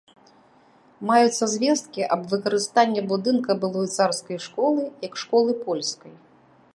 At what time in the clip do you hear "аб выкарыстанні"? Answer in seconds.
2.15-3.01